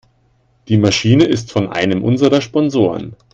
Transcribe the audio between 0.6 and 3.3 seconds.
Die Maschine ist von einem unserer Sponsoren.